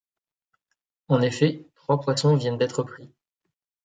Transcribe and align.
En 1.09 1.21
effet, 1.21 1.67
trois 1.75 2.01
poissons 2.01 2.35
viennent 2.35 2.57
d’être 2.57 2.81
pris. 2.81 3.13